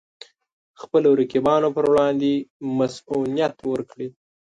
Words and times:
خپلو 0.81 1.09
رقیبانو 1.21 1.69
پر 1.75 1.85
وړاندې 1.91 2.31
مصئونیت 2.77 3.55
ورکړي. 3.71 4.07